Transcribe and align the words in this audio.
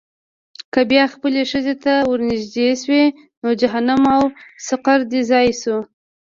که 0.73 0.81
بیا 0.89 1.05
خپلې 1.13 1.41
ښځې 1.51 1.75
ته 1.83 1.93
ورنېږدې 2.09 2.69
شوې، 2.83 3.05
نو 3.41 3.49
جهنم 3.61 4.01
او 4.15 4.23
سقر 4.67 4.99
دې 5.11 5.21
ځای 5.31 5.47
شو. 5.61 5.77